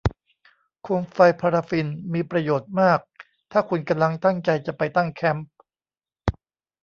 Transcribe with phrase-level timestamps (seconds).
[0.83, 2.99] โคมไฟพาราฟินมีประโยชน์มาก
[3.51, 5.49] ถ้าคุณกำลังตั้งใจจะไปตั้งแคมป์